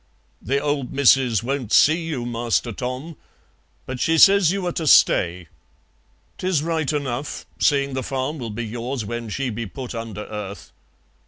[0.41, 3.17] "The old missus won't see you, Master Tom,
[3.85, 5.47] but she says you are to stay.
[6.39, 10.71] 'Tis right enough, seeing the farm will be yours when she be put under earth.